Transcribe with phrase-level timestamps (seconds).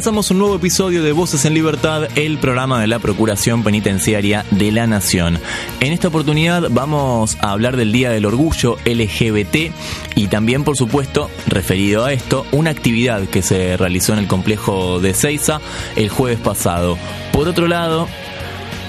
[0.00, 4.72] Comenzamos un nuevo episodio de Voces en Libertad, el programa de la Procuración Penitenciaria de
[4.72, 5.38] la Nación.
[5.80, 9.70] En esta oportunidad vamos a hablar del Día del Orgullo LGBT
[10.14, 15.00] y también, por supuesto, referido a esto, una actividad que se realizó en el complejo
[15.00, 15.60] de Ceiza
[15.96, 16.96] el jueves pasado.
[17.30, 18.08] Por otro lado,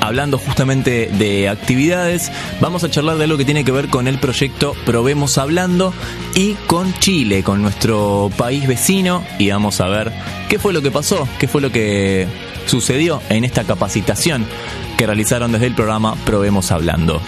[0.02, 4.20] hablando justamente de actividades, vamos a charlar de algo que tiene que ver con el
[4.20, 5.94] proyecto Probemos Hablando
[6.36, 10.12] y con Chile, con nuestro país vecino, y vamos a ver
[10.50, 12.28] qué fue lo que pasó, qué fue lo que
[12.66, 14.46] sucedió en esta capacitación
[14.98, 17.22] que realizaron desde el programa Probemos Hablando.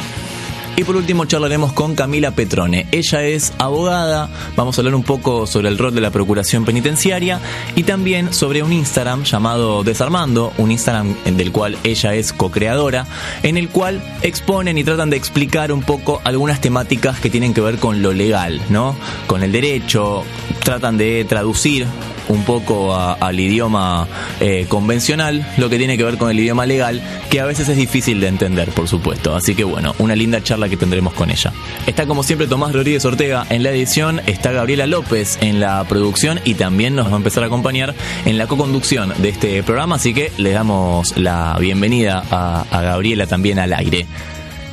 [0.75, 2.87] Y por último charlaremos con Camila Petrone.
[2.91, 7.39] Ella es abogada, vamos a hablar un poco sobre el rol de la Procuración Penitenciaria
[7.75, 13.05] y también sobre un Instagram llamado Desarmando, un Instagram del cual ella es co-creadora,
[13.43, 17.61] en el cual exponen y tratan de explicar un poco algunas temáticas que tienen que
[17.61, 18.95] ver con lo legal, ¿no?
[19.27, 20.23] Con el derecho,
[20.63, 21.85] tratan de traducir
[22.29, 24.07] un poco al idioma
[24.39, 27.77] eh, convencional, lo que tiene que ver con el idioma legal, que a veces es
[27.77, 29.35] difícil de entender, por supuesto.
[29.35, 31.53] Así que bueno, una linda charla que tendremos con ella.
[31.87, 36.39] Está como siempre Tomás Rodríguez Ortega en la edición, está Gabriela López en la producción
[36.45, 37.93] y también nos va a empezar a acompañar
[38.25, 43.27] en la co-conducción de este programa, así que le damos la bienvenida a, a Gabriela
[43.27, 44.05] también al aire.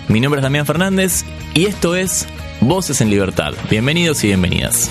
[0.09, 2.27] Mi nombre es Damián Fernández y esto es
[2.61, 3.55] Voces en Libertad.
[3.71, 4.91] Bienvenidos y bienvenidas.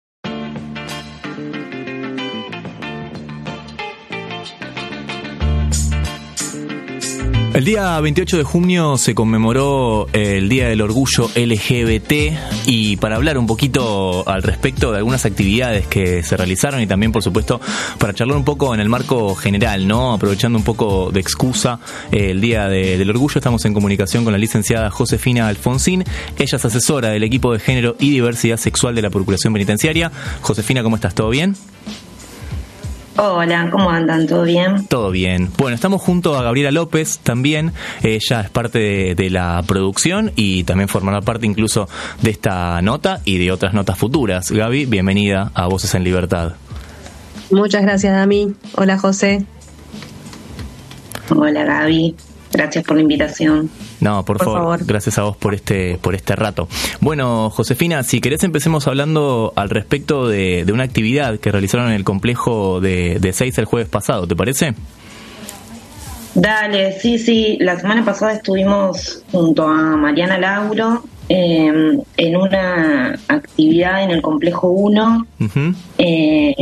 [7.61, 12.11] El día 28 de junio se conmemoró el Día del Orgullo LGBT
[12.65, 17.11] y para hablar un poquito al respecto de algunas actividades que se realizaron y también
[17.11, 17.61] por supuesto
[17.99, 20.11] para charlar un poco en el marco general, ¿no?
[20.11, 21.79] Aprovechando un poco de excusa
[22.11, 26.03] el Día del Orgullo, estamos en comunicación con la licenciada Josefina Alfonsín,
[26.39, 30.11] ella es asesora del equipo de género y diversidad sexual de la Procuración Penitenciaria.
[30.41, 31.13] Josefina, ¿cómo estás?
[31.13, 31.55] ¿Todo bien?
[33.17, 34.25] Hola, ¿cómo andan?
[34.25, 34.85] ¿Todo bien?
[34.87, 35.49] Todo bien.
[35.57, 37.73] Bueno, estamos junto a Gabriela López también.
[38.03, 41.89] Ella es parte de, de, la producción y también formará parte incluso
[42.21, 44.49] de esta nota y de otras notas futuras.
[44.49, 46.53] Gaby, bienvenida a Voces en Libertad.
[47.51, 48.53] Muchas gracias, Dami.
[48.75, 49.45] Hola, José.
[51.29, 52.15] Hola, Gaby.
[52.53, 53.69] Gracias por la invitación.
[54.01, 54.85] No, por, Por favor, favor.
[54.85, 56.67] gracias a vos por este, por este rato.
[56.99, 61.93] Bueno, Josefina, si querés empecemos hablando al respecto de, de una actividad que realizaron en
[61.93, 64.73] el complejo de, de Seis el jueves pasado, ¿te parece?
[66.33, 67.57] Dale, sí, sí.
[67.59, 74.69] La semana pasada estuvimos junto a Mariana Lauro eh, en una actividad en el Complejo
[74.69, 75.59] 1 Ujú.
[75.97, 76.55] eh,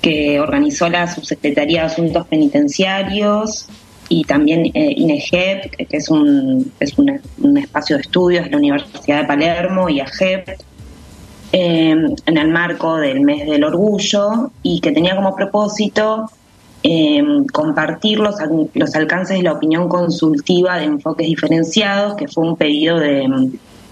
[0.00, 3.66] que organizó la Subsecretaría de Asuntos Penitenciarios
[4.12, 9.20] y también eh, INEGEP, que es, un, es un espacio de estudios de la Universidad
[9.20, 10.48] de Palermo, y AGEP,
[11.52, 11.94] eh,
[12.26, 16.28] en el marco del mes del orgullo y que tenía como propósito
[16.82, 17.22] eh,
[17.52, 18.34] compartir los,
[18.74, 23.28] los alcances de la opinión consultiva de enfoques diferenciados, que fue un pedido de,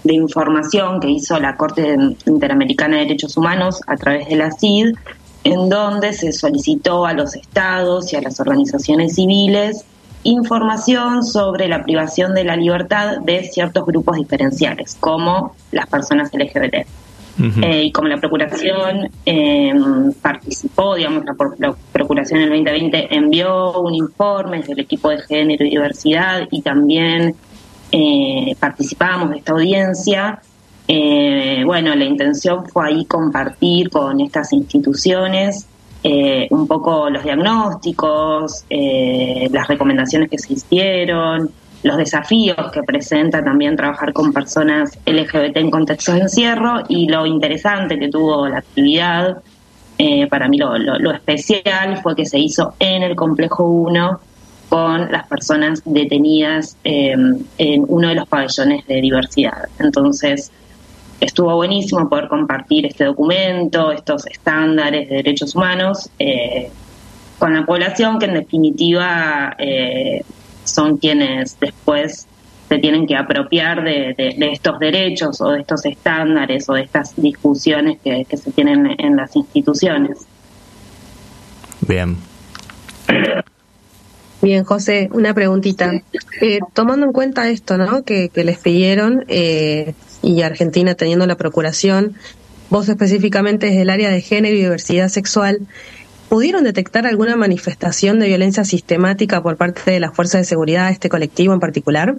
[0.03, 4.95] de información que hizo la Corte Interamericana de Derechos Humanos a través de la CID,
[5.45, 9.85] en donde se solicitó a los estados y a las organizaciones civiles
[10.23, 16.85] información sobre la privación de la libertad de ciertos grupos diferenciales, como las personas LGBT.
[17.41, 19.73] Eh, y como la Procuración eh,
[20.21, 25.63] participó, digamos, la, la Procuración en el 2020 envió un informe del equipo de género
[25.63, 27.35] y diversidad y también
[27.91, 30.41] eh, participamos de esta audiencia.
[30.87, 35.65] Eh, bueno, la intención fue ahí compartir con estas instituciones
[36.03, 41.49] eh, un poco los diagnósticos, eh, las recomendaciones que se hicieron,
[41.83, 47.25] los desafíos que presenta también trabajar con personas LGBT en contextos de encierro y lo
[47.25, 49.37] interesante que tuvo la actividad,
[49.97, 54.19] eh, para mí lo, lo- especial fue que se hizo en el complejo 1
[54.69, 57.15] con las personas detenidas eh,
[57.57, 59.63] en uno de los pabellones de diversidad.
[59.79, 60.51] Entonces,
[61.19, 66.69] estuvo buenísimo poder compartir este documento, estos estándares de derechos humanos eh,
[67.37, 70.23] con la población que en definitiva eh,
[70.63, 72.27] son quienes después
[72.67, 76.81] se tienen que apropiar de, de- de estos derechos o de estos estándares o de
[76.83, 80.19] estas discusiones que, que se tienen en las instituciones.
[81.87, 82.17] Bien.
[84.41, 85.91] Bien, José, una preguntita.
[86.41, 88.03] Eh, tomando en cuenta esto, ¿no?
[88.03, 92.15] Que, les pidieron eh, y Argentina teniendo la procuración,
[92.69, 95.59] vos específicamente desde el área de género y diversidad sexual,
[96.29, 100.93] ¿pudieron detectar alguna manifestación de violencia sistemática por parte de las fuerzas de seguridad de
[100.93, 102.15] este colectivo en particular?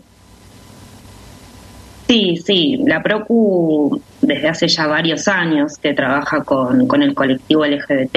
[2.09, 7.65] Sí, sí, la PROCU desde hace ya varios años que trabaja con, con el colectivo
[7.65, 8.17] LGBT,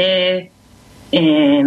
[1.12, 1.64] eh,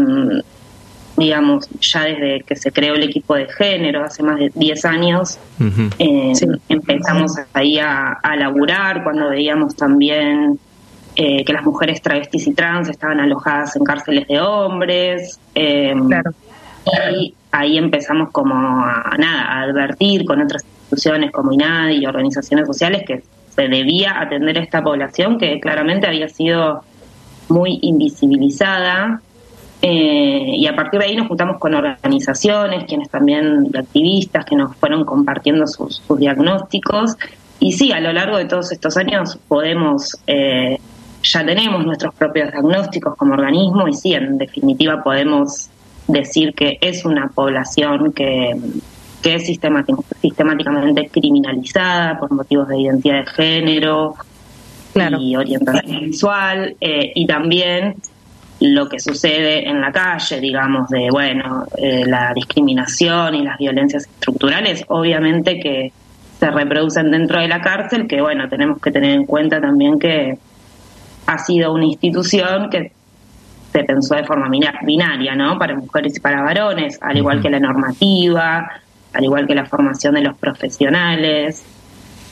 [1.17, 5.39] digamos, ya desde que se creó el equipo de género, hace más de 10 años,
[5.99, 6.33] eh,
[6.69, 10.59] empezamos ahí a, a, laburar cuando veíamos también
[11.19, 15.41] eh, que las mujeres travestis y trans estaban alojadas en cárceles de hombres.
[15.55, 15.95] Eh,
[17.19, 22.67] y ahí empezamos como a, nada, a advertir con otras instituciones como INADI y organizaciones
[22.67, 26.83] sociales que se debía atender a esta población que claramente había sido
[27.49, 29.23] muy invisibilizada
[29.89, 34.75] eh, y a partir de ahí nos juntamos con organizaciones, quienes también, activistas, que nos
[34.75, 37.17] fueron compartiendo sus, diagnósticos.
[37.61, 40.81] Y sí, a lo largo de todos estos años podemos, eh,
[41.23, 45.71] ya tenemos nuestros propios diagnósticos como organismo y sí, en definitiva podemos
[46.09, 48.57] decir que es una población que,
[49.23, 54.17] que es sistemáticamente criminalizada por motivos de identidad de género
[55.21, 57.95] y orientación sexual eh, y también
[58.61, 64.05] lo que sucede en la calle, digamos, de, bueno, eh, la discriminación y las violencias
[64.05, 65.93] estructurales, obviamente que
[66.39, 70.39] se reproducen dentro de la cárcel, que, bueno, tenemos que tener en cuenta también que
[71.27, 72.93] ha sido una institución que
[73.73, 75.59] se pensó de forma binaria, ¿no?
[75.59, 78.71] Para mujeres y para varones, al igual que la normativa,
[79.13, 81.65] al igual que la formación de los profesionales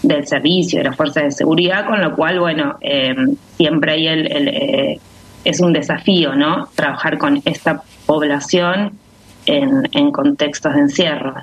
[0.02, 3.14] del servicio, de las fuerzas de seguridad, con lo cual, bueno, eh,
[3.56, 5.00] siempre hay el, el eh,
[5.44, 6.68] es un desafío, ¿no?
[6.74, 8.98] Trabajar con esta población
[9.46, 11.34] en, contextos de encierro.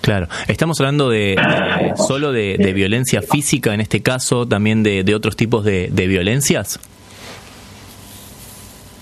[0.00, 1.36] Claro, estamos hablando de,
[1.96, 6.78] solo de, violencia física en este caso, también de, otros tipos de, violencias.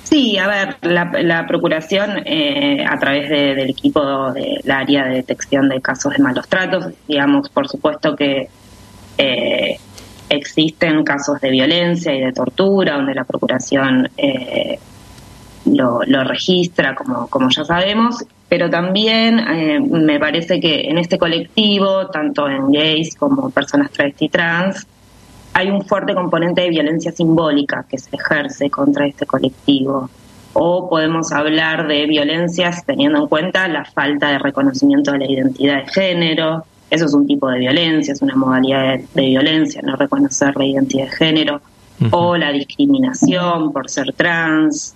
[0.05, 5.81] Sí, a ver, la, procuración eh, a través del equipo del área de detección de
[5.81, 8.49] casos de malos tratos, digamos, por supuesto que
[9.19, 9.79] eh,
[10.29, 14.79] existen casos de violencia y de tortura donde la Procuración eh,
[15.67, 22.09] lo, registra, como, como ya sabemos, pero también eh, me parece que en este colectivo,
[22.09, 24.87] tanto en gays como personas travesti trans,
[25.55, 30.11] hay un fuerte componente de violencia simbólica que se ejerce contra este colectivo.
[30.53, 35.85] O podemos hablar de violencias teniendo en cuenta la falta de reconocimiento de la identidad
[35.85, 40.57] de género, eso es un tipo de violencia, es una modalidad de, violencia, no reconocer
[40.57, 41.61] la identidad de género,
[42.11, 44.95] o la discriminación por ser trans,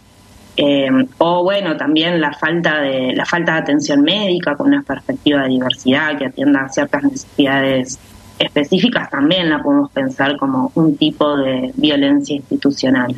[0.56, 5.42] eh, o bueno, también la falta de la falta de atención médica con una perspectiva
[5.42, 7.98] de diversidad que atienda a ciertas necesidades
[8.38, 13.14] específicas, también la podemos pensar como un tipo de violencia institucional.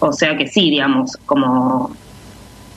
[0.00, 1.94] O sea que sí, digamos, como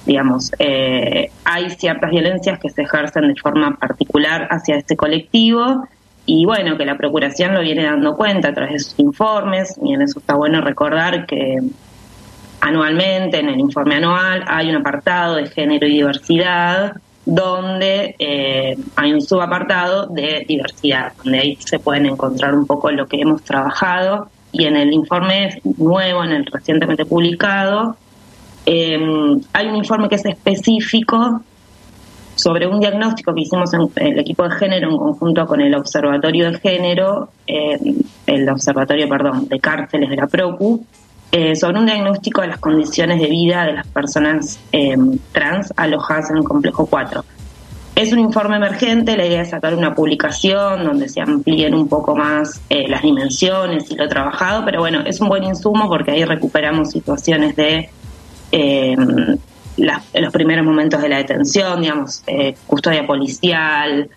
[0.06, 5.88] digamos, eh, hay ciertas violencias que se ejercen de forma particular hacia este colectivo
[6.26, 9.94] y bueno, que la Procuración lo viene dando cuenta a través de sus informes y
[9.94, 11.60] en eso está bueno recordar que
[12.62, 16.94] anualmente en el informe anual hay un apartado de género y diversidad
[17.26, 23.08] donde eh, hay un subapartado de diversidad, donde ahí se pueden encontrar un poco lo
[23.08, 27.98] que hemos trabajado y en el informe nuevo, en el recientemente publicado,
[28.66, 28.98] eh,
[29.54, 31.42] hay un informe que es específico
[32.36, 36.52] sobre un diagnóstico que hicimos en el equipo de género en conjunto con el Observatorio
[36.52, 37.78] de Género, eh,
[38.26, 40.84] el Observatorio, perdón, de Cárceles de la PROCU,
[41.32, 46.30] eh, sobre un diagnóstico de las condiciones de vida de las personas em, trans alojadas
[46.30, 47.24] en el complejo 4.
[47.96, 52.16] Es un informe emergente, la idea es sacar una publicación donde se amplíen un poco
[52.16, 56.26] más eh, las dimensiones y lo trabajado, pero bueno, es un buen insumo porque ahí
[56.26, 57.90] recuperamos situaciones de
[58.54, 58.96] eh,
[59.78, 64.10] los primeros momentos de la detención, digamos, eh, custodia policial,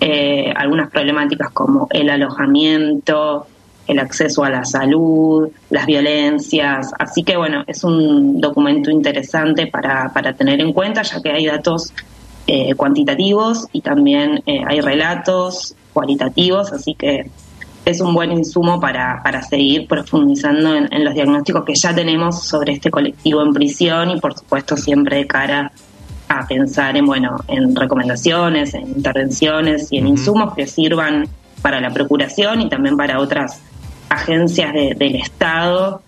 [0.00, 3.46] eh, algunas problemáticas como el alojamiento,
[3.86, 6.92] el acceso a la salud, las violencias.
[6.98, 11.46] Así que bueno, es un documento interesante para, para tener en cuenta, ya que hay
[11.46, 11.94] datos
[12.46, 17.30] eh, cuantitativos y también hay relatos cualitativos, así que
[17.84, 22.74] es un buen insumo para, para seguir profundizando en, los diagnósticos que ya tenemos sobre
[22.74, 25.72] este colectivo en prisión y por supuesto siempre de cara
[26.28, 31.26] a pensar en bueno en recomendaciones, en intervenciones y en insumos que sirvan
[31.62, 33.60] para la procuración y también para otras
[34.08, 36.02] agencias del Estado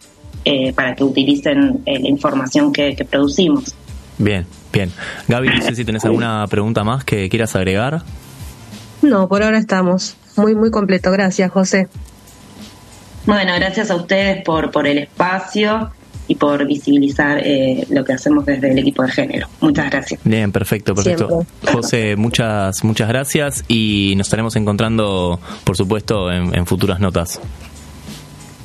[0.45, 3.75] eh, para que utilicen eh, la información que producimos.
[4.19, 4.93] Bien, bien.
[5.29, 8.02] Gaby, no sé si tenés alguna pregunta más que quieras agregar.
[9.02, 10.17] No, por ahora estamos.
[10.37, 11.11] Muy, muy completo.
[11.11, 11.89] Gracias, José.
[13.27, 15.91] Bueno, gracias a ustedes por, por el espacio
[16.29, 19.49] y por visibilizar eh, lo que hacemos desde el equipo de género.
[19.61, 20.21] Muchas gracias.
[20.25, 21.29] Bien, perfecto, perfecto.
[21.29, 21.73] Siempre.
[21.73, 27.41] José, muchas, muchas gracias y nos estaremos encontrando, por supuesto, en, en futuras notas.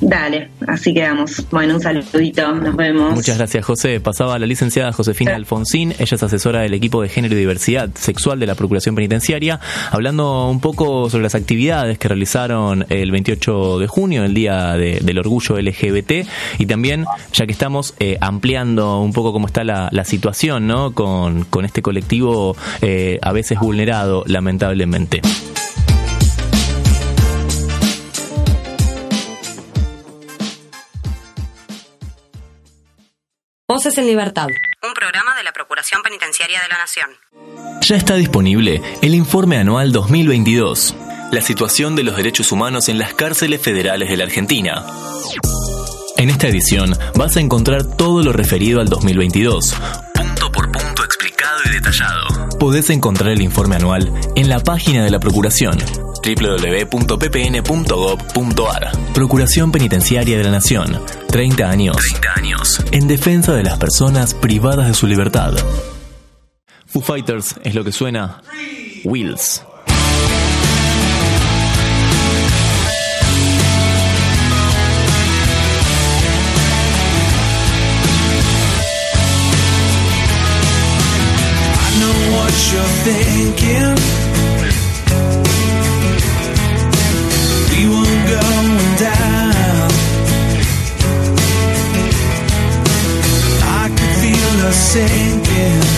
[0.00, 1.44] Dale, así quedamos.
[1.50, 3.14] Bueno, un saludito, nos vemos.
[3.14, 3.98] Muchas gracias, José.
[4.00, 8.38] Pasaba la licenciada Josefina Alfonsín, ella es asesora del equipo de género y diversidad sexual
[8.38, 9.58] de la Procuración Penitenciaria,
[9.90, 15.00] hablando un poco sobre las actividades que realizaron el 28 de junio, el Día de-
[15.00, 16.26] del Orgullo LGBT,
[16.58, 20.92] y también, ya que estamos eh, ampliando un poco cómo está la, la situación ¿no?
[20.92, 25.22] con, con este colectivo eh, a veces vulnerado, lamentablemente.
[33.78, 34.48] Voces en Libertad.
[34.82, 37.10] Un programa de la Procuración Penitenciaria de la Nación.
[37.82, 40.96] Ya está disponible el informe anual 2022,
[41.30, 44.84] la situación de los derechos humanos en las cárceles federales de la Argentina.
[46.16, 49.76] En esta edición vas a encontrar todo lo referido al 2022,
[50.12, 52.58] punto por punto explicado y detallado.
[52.58, 55.78] Podés encontrar el informe anual en la página de la Procuración
[56.34, 57.78] www.ppn.gov.ar
[59.14, 61.00] Procuración Penitenciaria de la Nación.
[61.28, 61.96] 30 años.
[61.96, 62.84] 30 años.
[62.92, 65.54] En defensa de las personas privadas de su libertad.
[66.86, 68.42] Foo Fighters es lo que suena.
[69.04, 69.62] Wheels.
[81.80, 84.27] I know what you're thinking.
[94.88, 95.97] Sinking.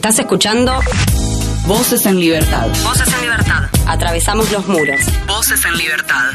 [0.00, 0.80] Estás escuchando
[1.66, 2.68] Voces en Libertad.
[2.82, 3.64] Voces en Libertad.
[3.86, 4.98] Atravesamos los muros.
[5.26, 6.30] Voces en Libertad.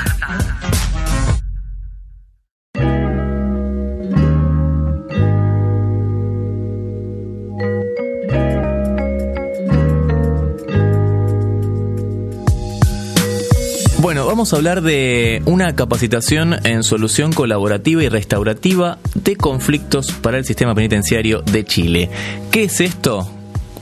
[13.97, 20.37] Bueno, vamos a hablar de una capacitación en solución colaborativa y restaurativa de conflictos para
[20.37, 22.11] el sistema penitenciario de Chile.
[22.51, 23.34] ¿Qué es esto?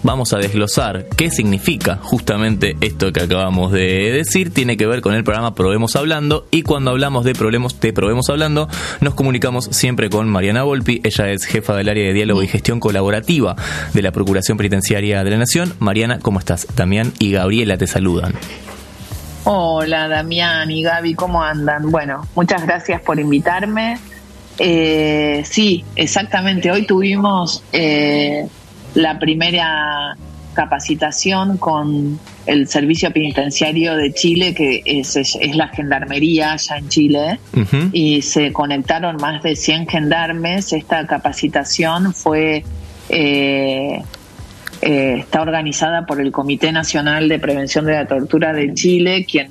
[0.03, 4.53] Vamos a desglosar qué significa justamente esto que acabamos de decir.
[4.53, 8.29] Tiene que ver con el programa Probemos Hablando y cuando hablamos de problemas de Probemos
[8.29, 8.67] Hablando
[8.99, 10.99] nos comunicamos siempre con Mariana Volpi.
[11.05, 13.55] Ella es jefa del área de diálogo y gestión colaborativa
[13.93, 15.73] de la Procuración Penitenciaria de la Nación.
[15.79, 16.67] Mariana, ¿cómo estás?
[16.75, 18.33] Damián y Gabriela te saludan.
[19.45, 21.91] Hola Damián y Gaby, ¿cómo andan?
[21.91, 23.97] Bueno, muchas gracias por invitarme.
[24.59, 28.47] Eh, sí, exactamente, hoy tuvimos eh,
[28.95, 30.15] la primera
[30.53, 37.39] capacitación con el Servicio Penitenciario de Chile, que es, la gendarmería allá en Chile,
[37.91, 40.73] y se conectaron más de 100 gendarmes.
[40.73, 42.63] Esta capacitación fue...
[43.09, 44.03] eh,
[44.85, 49.49] eh, está organizada por el Comité Nacional de Prevención de la Tortura de Chile, quien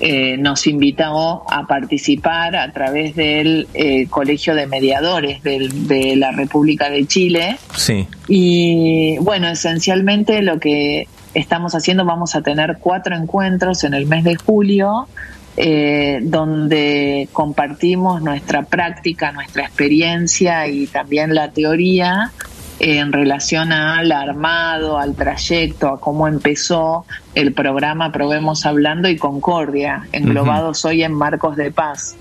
[0.00, 6.32] eh, nos invitó a participar a través del eh, Colegio de Mediadores del- de la
[6.32, 7.56] República de Chile.
[7.74, 8.06] Sí.
[8.28, 14.24] Y bueno, esencialmente lo que estamos haciendo, vamos a tener cuatro encuentros en el mes
[14.24, 15.08] de julio,
[15.58, 22.32] eh, donde compartimos nuestra práctica, nuestra experiencia y también la teoría
[22.78, 30.06] en relación al armado, al trayecto, a cómo empezó el programa Probemos Hablando y Concordia,
[30.12, 32.16] englobados hoy en Marcos de Paz.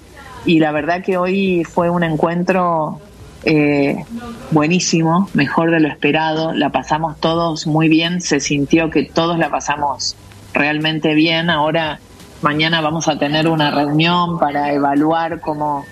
[0.46, 3.02] Y la verdad que hoy fue un encuentro
[3.44, 4.06] eh,
[4.52, 9.50] buenísimo, mejor de lo esperado, la pasamos todos muy bien, se sintió que todos la
[9.50, 10.16] pasamos
[10.54, 11.50] realmente bien.
[11.50, 12.00] Ahora,
[12.42, 15.86] mañana vamos a tener una reunión para evaluar cómo,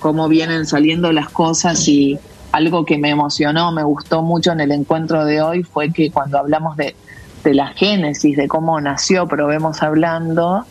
[0.00, 2.18] cómo vienen saliendo las cosas y
[2.52, 6.38] algo que me emocionó, me gustó mucho en el encuentro de hoy fue que cuando
[6.38, 6.96] hablamos de,
[7.44, 10.64] de la génesis, de cómo nació Probemos Hablando,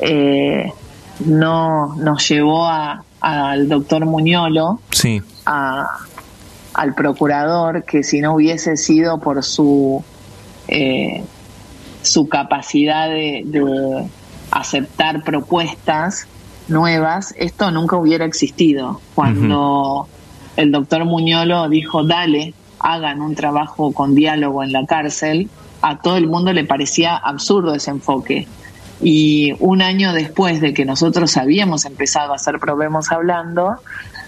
[0.00, 0.72] eh,
[1.24, 5.20] no nos llevó a- al doctor Muñolo, Sí.
[5.46, 5.86] a-
[6.74, 10.02] al procurador que si no hubiese sido por su
[10.68, 11.24] eh,
[12.02, 14.08] su capacidad de, de
[14.52, 16.26] aceptar propuestas
[16.68, 19.00] nuevas, esto nunca hubiera existido.
[19.14, 20.08] Cuando
[20.60, 25.48] el doctor Muñolo dijo, dale, hagan un trabajo con diálogo en la cárcel,
[25.82, 28.46] a todo el mundo le parecía absurdo ese enfoque.
[29.02, 33.76] Y un año después de que nosotros habíamos empezado a hacer Probemos Hablando,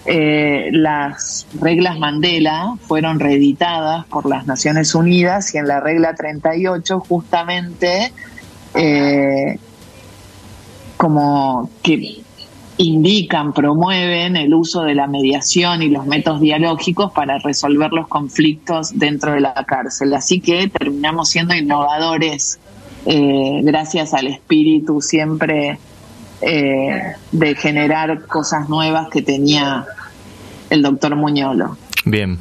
[0.05, 6.99] eh, las reglas Mandela fueron reeditadas por las Naciones Unidas y en la regla 38
[6.99, 8.11] justamente
[8.73, 9.59] eh,
[10.97, 12.22] como que
[12.77, 18.97] indican, promueven el uso de la mediación y los métodos dialógicos para resolver los conflictos
[18.97, 20.13] dentro de la cárcel.
[20.13, 22.59] Así que terminamos siendo innovadores
[23.05, 25.77] eh, gracias al espíritu siempre
[26.41, 29.85] eh, de generar cosas nuevas que tenía
[30.69, 31.77] el doctor Muñolo.
[32.05, 32.37] Bien.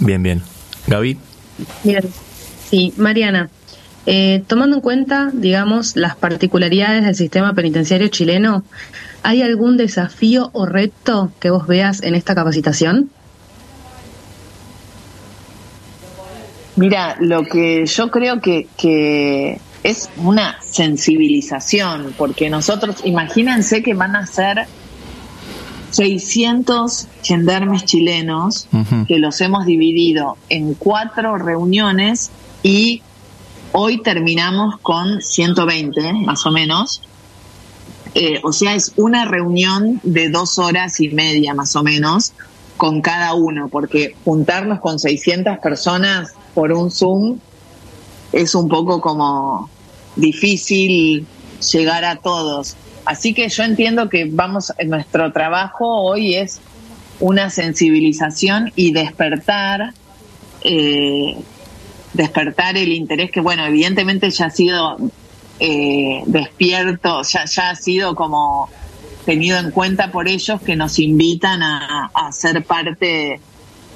[0.00, 0.42] Bien, bien.
[0.86, 1.18] Gaby.
[1.82, 2.04] Bien.
[2.70, 3.48] Sí, Mariana,
[4.10, 8.64] eh, tomando en cuenta, digamos, las particularidades del sistema penitenciario chileno,
[9.22, 13.10] ¿hay algún desafío o reto que vos veas en esta capacitación?
[16.76, 24.16] Mira, lo que yo creo que, que es una sensibilización, porque nosotros, imagínense que van
[24.16, 24.64] a ser
[25.90, 28.68] 600 gendarmes chilenos
[29.06, 32.30] que los hemos dividido en cuatro reuniones
[32.62, 33.02] y
[33.80, 37.00] hoy terminamos con 120, más o menos.
[38.12, 42.32] Eh, o sea, es una reunión de dos horas y media, más o menos,
[42.76, 47.38] con cada uno, porque juntarnos con 600 personas por un Zoom
[48.32, 49.70] es un poco como
[50.16, 51.24] difícil
[51.72, 52.74] llegar a todos.
[53.04, 56.58] Así que yo entiendo que vamos, nuestro trabajo hoy es
[57.20, 59.92] una sensibilización y despertar,
[60.62, 61.36] eh,
[62.12, 64.96] despertar el interés que, bueno, evidentemente ya ha sido
[65.60, 68.68] eh, despierto, ya, ya ha sido como
[69.24, 73.40] tenido en cuenta por ellos que nos invitan a, a ser parte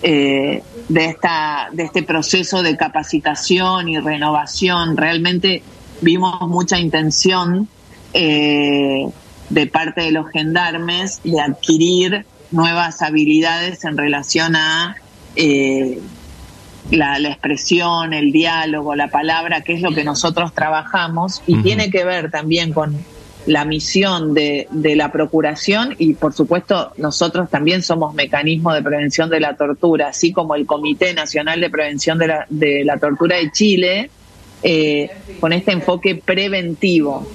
[0.02, 4.96] eh, de esta de este proceso de capacitación y renovación.
[4.96, 5.62] Realmente
[6.00, 7.68] vimos mucha intención
[8.12, 9.06] eh,
[9.48, 14.96] de parte de los gendarmes de adquirir nuevas habilidades en relación a
[16.90, 21.90] la, la expresión, el diálogo, la palabra, que es lo que nosotros trabajamos y tiene
[21.90, 22.96] que ver también con
[23.46, 29.30] la misión de, de la Procuración y por supuesto nosotros también somos mecanismo de prevención
[29.30, 33.36] de la tortura, así como el Comité Nacional de Prevención de la, de la Tortura
[33.36, 34.10] de Chile,
[34.62, 37.26] eh, con este enfoque preventivo.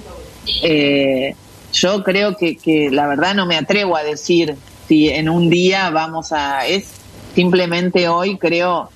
[0.62, 1.34] Eh,
[1.72, 4.56] yo creo que, que la verdad no me atrevo a decir
[4.86, 6.66] si en un día vamos a...
[6.66, 6.94] Es
[7.34, 8.90] simplemente hoy creo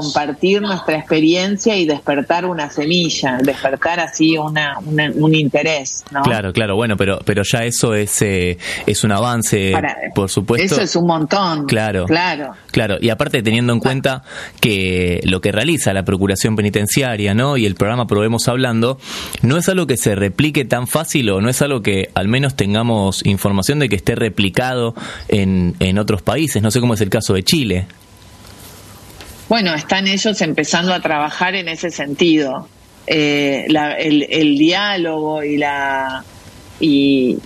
[0.00, 6.20] compartir nuestra experiencia y despertar una semilla, despertar así una, una- un interés, ¿no?
[6.22, 10.74] Claro, claro, bueno, pero, pero ya eso es, eh, es un avance, Para- por supuesto.
[10.74, 11.64] Eso es un montón.
[11.66, 12.04] Claro.
[12.06, 12.52] Claro.
[12.72, 14.22] Claro, y aparte teniendo en cuenta
[14.60, 17.56] que lo que realiza la Procuración Penitenciaria, ¿no?
[17.56, 18.98] Y el programa Probemos Hablando,
[19.42, 22.54] no es algo que se replique tan fácil o no es algo que al menos
[22.54, 24.94] tengamos información de que esté replicado
[25.28, 26.62] en, en otros países.
[26.62, 27.86] No sé cómo es el caso de Chile.
[29.48, 32.68] Bueno, están ellos empezando a trabajar en ese sentido.
[33.06, 36.24] Eh, la- el, el diálogo y la
[36.80, 37.38] y,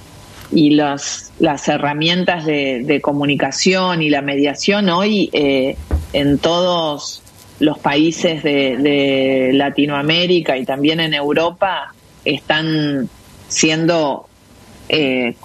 [0.53, 5.77] los, las herramientas de, de comunicación y la mediación hoy eh,
[6.13, 7.23] en todos
[7.61, 13.09] los países de, de Latinoamérica y también en Europa están
[13.49, 14.27] siendo
[14.89, 15.37] eh,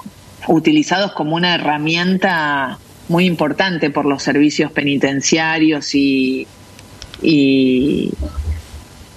[0.48, 6.48] utilizados como una herramienta muy importante por los servicios penitenciarios y,
[7.22, 8.12] y,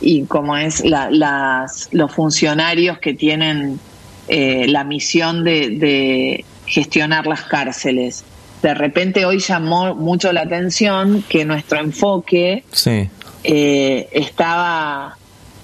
[0.00, 3.80] y como es la- las, los funcionarios que tienen
[4.28, 8.24] eh, la misión de, de gestionar las cárceles.
[8.62, 13.08] De repente hoy llamó mucho la atención que nuestro enfoque Sí.
[13.44, 15.16] eh, estaba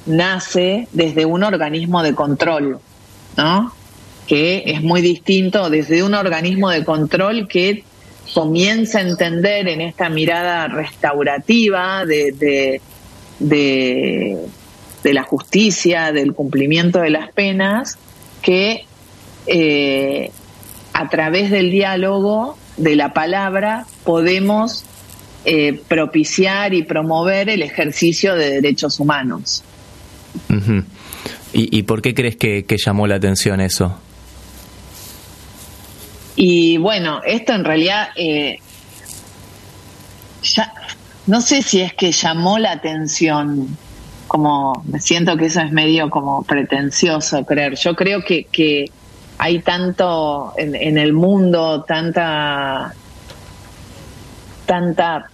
[0.06, 2.78] nace desde un organismo de control,
[3.36, 3.72] ¿no?
[4.26, 7.84] Que es muy distinto desde un organismo de control que
[8.34, 12.32] comienza a entender en esta mirada restaurativa de,
[13.38, 14.40] de,
[15.02, 17.96] de, la justicia, del cumplimiento de las penas,
[18.42, 18.86] que
[19.46, 20.30] eh,
[20.92, 24.84] a través del diálogo, de la palabra, podemos
[25.44, 29.62] eh, propiciar y promover el ejercicio de derechos humanos.
[31.52, 34.00] ¿Y, ¿Y por qué crees que llamó la atención eso?
[36.36, 38.58] Y bueno, esto en realidad eh,
[40.42, 40.72] ya
[41.26, 43.76] no sé si es que llamó la atención,
[44.28, 47.76] como me siento que eso es medio como pretencioso creer.
[47.76, 48.86] Yo creo que, que
[49.38, 52.94] hay tanto en, en el mundo, tanta,
[54.66, 55.30] tanta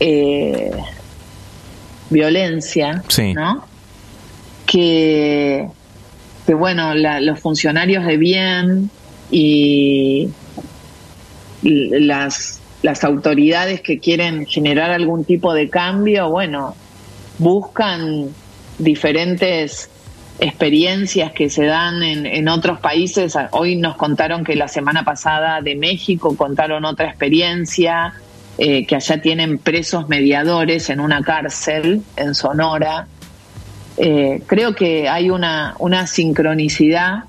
[0.00, 0.70] eh,
[2.10, 3.34] violencia, Sí.
[3.34, 3.64] ¿no?
[4.66, 5.68] Que,
[6.46, 8.90] que bueno, la- los funcionarios de bien
[9.36, 10.28] y
[11.62, 16.76] las, las autoridades que quieren generar algún tipo de cambio, bueno,
[17.38, 18.28] buscan
[18.78, 19.90] diferentes
[20.38, 23.34] experiencias que se dan en, en otros países.
[23.50, 28.14] Hoy nos contaron que la semana pasada de México contaron otra experiencia,
[28.56, 33.08] eh, que allá tienen presos mediadores en una cárcel en Sonora.
[33.96, 37.24] Eh, creo que hay una, una sincronicidad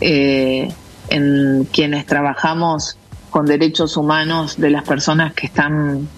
[0.00, 0.70] eh,
[1.10, 2.96] en quienes trabajamos
[3.30, 6.08] con derechos humanos de las personas que están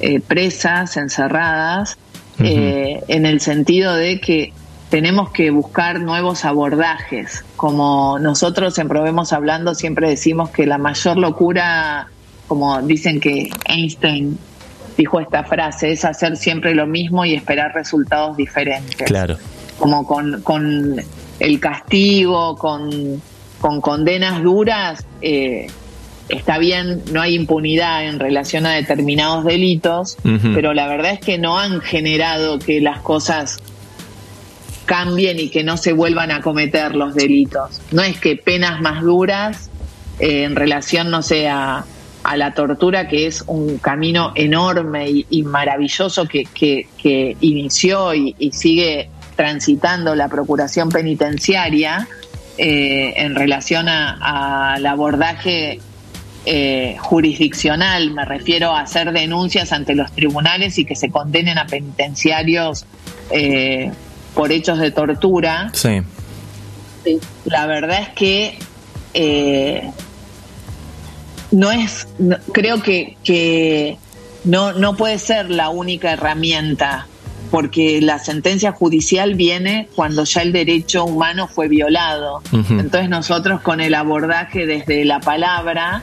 [0.00, 1.96] eh, presas, encerradas,
[2.38, 4.52] eh, en el sentido de que
[4.90, 7.44] tenemos que buscar nuevos abordajes.
[7.56, 12.08] Como nosotros en Probemos Hablando siempre decimos que la mayor locura,
[12.48, 14.38] como dicen que Einstein
[14.96, 19.36] dijo esta frase, es hacer siempre lo mismo y esperar resultados diferentes Claro.
[19.78, 21.00] como con, con
[21.38, 23.22] el castigo, con,
[23.62, 25.68] con condenas duras, eh,
[26.28, 30.18] está bien, no hay impunidad en relación a determinados delitos,
[30.52, 33.60] pero la verdad es que no han generado que las cosas
[34.84, 37.80] cambien y que no se vuelvan a cometer los delitos.
[37.92, 39.70] No es que penas más duras
[40.18, 41.84] eh, en relación, no sé, a,
[42.24, 48.12] a la tortura, que es un camino enorme y, y maravilloso que, que, que inició
[48.12, 52.08] y, y sigue transitando la Procuración Penitenciaria
[52.64, 55.80] eh, en relación a- al abordaje
[56.46, 61.66] eh, jurisdiccional, me refiero a hacer denuncias ante los tribunales y que se condenen a
[61.66, 62.84] penitenciarios
[63.30, 63.90] eh,
[64.34, 65.70] por hechos de tortura.
[65.72, 66.00] Sí.
[67.44, 68.58] La verdad es que
[69.14, 69.90] eh,
[71.50, 73.96] no es, no- creo que, que
[74.44, 77.06] no, no puede ser la única herramienta,
[77.52, 82.40] porque la sentencia judicial viene cuando ya el derecho humano fue violado.
[82.50, 86.02] Entonces nosotros con el abordaje desde la palabra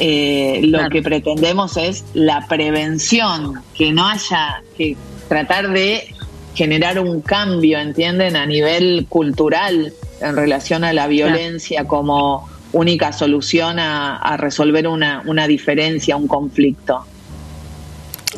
[0.00, 4.96] eh, lo que pretendemos es la prevención, que no haya que
[5.28, 6.12] tratar de
[6.56, 8.34] generar un cambio, ¿entienden?
[8.34, 15.22] A nivel cultural en relación a la violencia como única solución a, a resolver una,
[15.24, 17.04] una diferencia, un conflicto.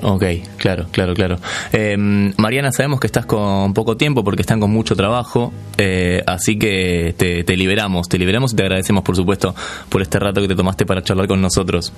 [0.01, 0.25] Ok,
[0.57, 1.37] claro, claro, claro.
[1.73, 6.59] Eh, Mariana, sabemos que estás con poco tiempo porque están con mucho trabajo, eh, así
[6.59, 9.55] que te, te liberamos, te liberamos y te agradecemos, por supuesto,
[9.91, 11.93] por este rato que te tomaste para charlar con nosotros.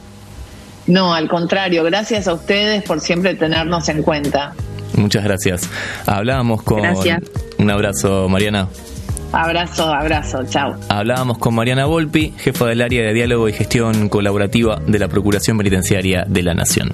[0.87, 4.55] No, al contrario, gracias a ustedes por siempre tenernos en cuenta.
[4.97, 5.69] Muchas gracias.
[6.07, 6.83] Hablábamos con...
[6.83, 7.23] Gracias.
[7.59, 8.69] Un abrazo, Mariana.
[9.33, 10.77] Abrazo, abrazo, chao.
[10.89, 15.59] Hablábamos con Mariana Volpi, jefa del área de diálogo y gestión colaborativa de la Procuración
[15.59, 16.93] Penitenciaria de la Nación.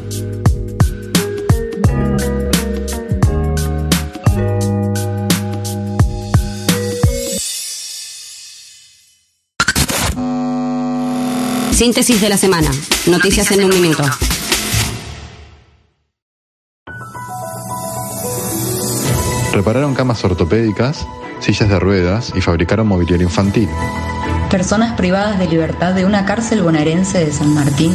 [11.80, 12.70] Síntesis de la semana.
[13.06, 14.02] Noticias en un minuto.
[19.54, 21.06] Repararon camas ortopédicas,
[21.40, 23.66] sillas de ruedas y fabricaron mobiliario infantil.
[24.50, 27.94] Personas privadas de libertad de una cárcel bonaerense de San Martín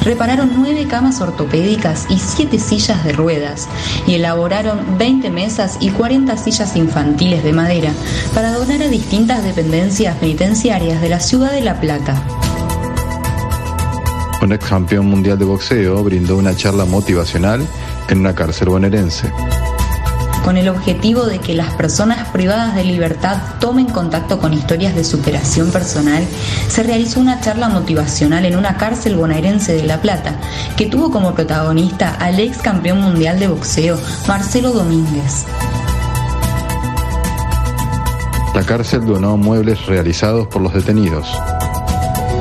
[0.00, 3.68] repararon nueve camas ortopédicas y siete sillas de ruedas
[4.06, 7.92] y elaboraron 20 mesas y 40 sillas infantiles de madera
[8.32, 12.45] para donar a distintas dependencias penitenciarias de la ciudad de La Plata.
[14.42, 17.66] Un ex campeón mundial de boxeo brindó una charla motivacional
[18.08, 19.32] en una cárcel bonaerense.
[20.44, 25.02] con el objetivo de que las personas privadas de libertad tomen contacto con historias de
[25.02, 26.24] superación personal,
[26.68, 30.36] se realizó una charla motivacional en una cárcel bonaerense de La Plata,
[30.76, 35.46] que tuvo como protagonista al ex campeón mundial de boxeo, Marcelo Domínguez.
[38.54, 41.26] La cárcel donó muebles realizados por los detenidos.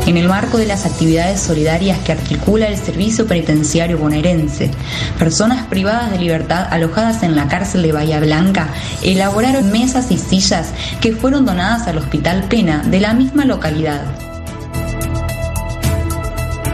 [0.05, 4.71] En el marco de las actividades solidarias que articula el Servicio Penitenciario Bonaerense.
[5.17, 8.69] Personas privadas de libertad alojadas en la cárcel de Bahía Blanca
[9.01, 14.03] elaboraron mesas y sillas que fueron donadas al Hospital Pena de la misma localidad.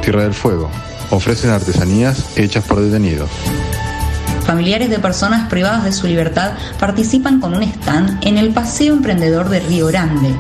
[0.02, 0.70] Tierra del Fuego.
[1.10, 3.30] Ofrecen artesanías hechas por detenidos.
[4.46, 9.50] Familiares de personas privadas de su libertad participan con un stand en el Paseo Emprendedor
[9.50, 10.36] de Río Grande.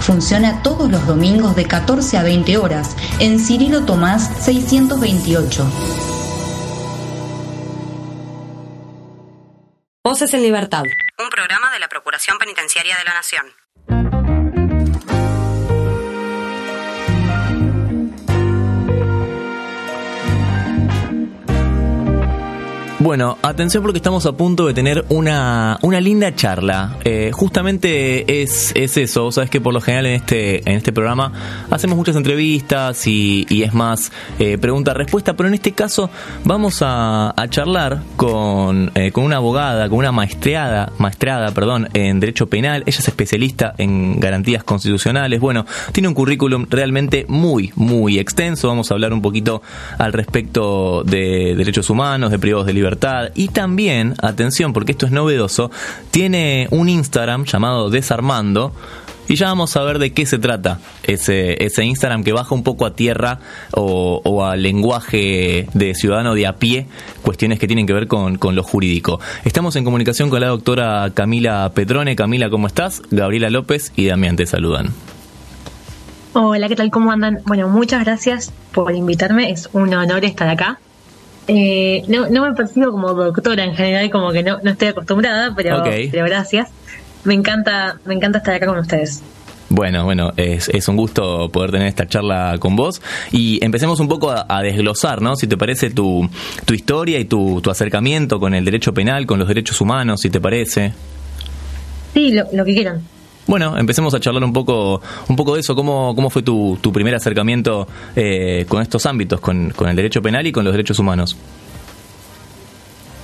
[0.00, 5.66] Funciona todos los domingos de 14 a 20 horas en Cirilo Tomás 628.
[10.04, 10.82] Voces en Libertad.
[11.18, 13.63] Un programa de la Procuración Penitenciaria de la Nación.
[23.04, 26.96] Bueno, atención porque estamos a punto de tener una, una linda charla.
[27.04, 31.30] Eh, justamente es, es eso, sabes que por lo general en este, en este programa
[31.70, 36.08] hacemos muchas entrevistas y, es más eh, pregunta-respuesta, pero en este caso
[36.44, 42.20] vamos a, a charlar con, eh, con una abogada, con una maestreada, maestrada, perdón, en
[42.20, 42.84] Derecho Penal.
[42.86, 45.40] Ella es especialista en garantías constitucionales.
[45.40, 48.68] Bueno, tiene un currículum realmente muy, muy extenso.
[48.68, 49.60] Vamos a hablar un poquito
[49.98, 52.93] al respecto de derechos humanos, de privados de libertad
[53.34, 55.70] y también, atención, porque esto es novedoso,
[56.10, 58.72] tiene un Instagram llamado Desarmando.
[59.26, 62.62] Y ya vamos a ver de qué se trata ese, ese Instagram que baja un
[62.62, 63.38] poco a tierra
[63.72, 66.88] o, o al lenguaje de ciudadano de a pie,
[67.22, 69.20] cuestiones que tienen que ver con, con lo jurídico.
[69.46, 72.16] Estamos en comunicación con la doctora Camila Petrone.
[72.16, 73.00] Camila, ¿cómo estás?
[73.10, 74.92] Gabriela López y Damián te saludan.
[76.34, 76.90] Hola, ¿qué tal?
[76.90, 77.38] ¿Cómo andan?
[77.46, 79.50] Bueno, muchas gracias por invitarme.
[79.50, 80.80] Es un honor estar acá.
[81.46, 85.52] Eh, no, no me percibo como doctora en general, como que no, no estoy acostumbrada,
[85.54, 86.70] pero, pero gracias.
[87.24, 89.22] Me encanta, me encanta estar acá con ustedes.
[89.70, 93.00] Bueno, bueno, es, es un gusto poder tener esta charla con vos
[93.32, 95.36] y empecemos un poco a, a desglosar, ¿no?
[95.36, 96.28] Si te parece tu,
[96.64, 100.30] tu historia y tu, tu acercamiento con el derecho penal, con los derechos humanos, si
[100.30, 100.92] te parece.
[102.12, 103.00] Sí, lo, lo que quieran.
[103.46, 105.74] Bueno, empecemos a charlar un poco, un poco de eso.
[105.74, 110.22] ¿Cómo, cómo fue tu, tu primer acercamiento eh, con estos ámbitos, con, con el derecho
[110.22, 111.36] penal y con los derechos humanos?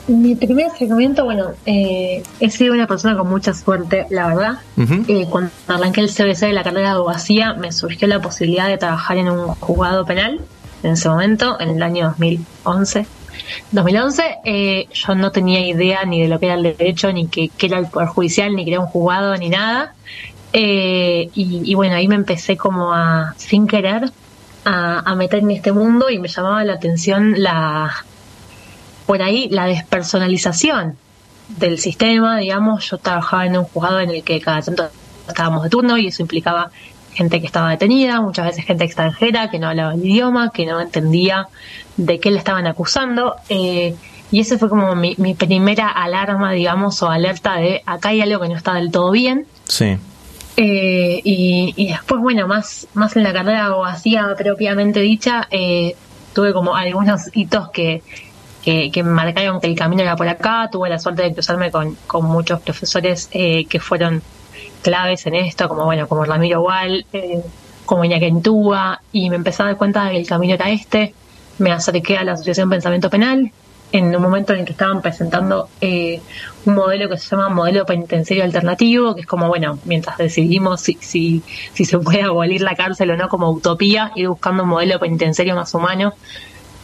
[0.08, 4.58] Mi primer acercamiento, bueno, eh, he sido una persona con mucha suerte, la verdad.
[4.76, 5.04] Ujú.
[5.06, 8.76] Eh, cuando arranqué el CBC de la carrera de abogacía, me surgió la posibilidad de
[8.76, 10.40] trabajar en un juzgado penal
[10.82, 13.06] en ese momento, en el año 2011.
[13.72, 17.50] 2011, eh, yo no tenía idea ni de lo que era el derecho, ni qué
[17.60, 19.94] era el Poder Judicial, ni que era un juzgado, ni nada.
[20.52, 24.10] Eh, y, y bueno, ahí me empecé como a, sin querer,
[24.64, 28.04] a, a meter en este mundo y me llamaba la atención la,
[29.06, 30.96] por ahí la despersonalización
[31.58, 34.88] del sistema, digamos, yo trabajaba en un juzgado en el que cada tanto
[35.26, 36.70] estábamos de turno y eso implicaba
[37.12, 40.80] gente que estaba detenida, muchas veces gente extranjera que no hablaba el idioma, que no
[40.80, 41.48] entendía
[42.04, 43.36] de qué le estaban acusando.
[43.48, 43.94] Eh,
[44.30, 48.40] y ese fue como mi, mi primera alarma, digamos, o alerta de acá hay algo
[48.40, 49.46] que no está del todo bien.
[49.64, 49.98] Sí.
[50.56, 55.96] Eh, y, y después, bueno, más, más en la carrera abogacía propiamente dicha, eh,
[56.32, 58.02] tuve como algunos hitos que,
[58.62, 60.68] que, marcaron que el camino era por acá.
[60.70, 64.22] Tuve la suerte de cruzarme con, con muchos profesores eh, que fueron
[64.82, 67.42] claves en esto, como bueno, como Ramiro Wall, eh,
[67.84, 71.14] como Iñaki Entúa, y me empecé a dar cuenta de que el camino era este.
[71.60, 73.52] Me acerqué a la Asociación Pensamiento Penal
[73.92, 76.20] en un momento en el que estaban presentando eh,
[76.64, 80.96] un modelo que se llama modelo penitenciario alternativo, que es como, bueno, mientras decidimos si,
[81.00, 81.42] si,
[81.74, 85.54] si se puede abolir la cárcel o no como utopía, ir buscando un modelo penitenciario
[85.54, 86.14] más humano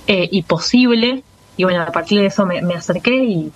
[0.07, 1.23] eh, y posible.
[1.57, 3.53] Y bueno, a partir de eso me, me acerqué y,